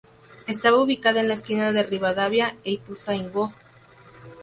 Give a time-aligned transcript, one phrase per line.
[0.47, 3.53] Estaba ubicada en la esquina de Rivadavia e Ituzaingó.